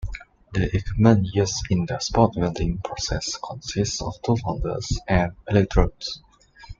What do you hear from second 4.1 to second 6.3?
tool holders and electrodes.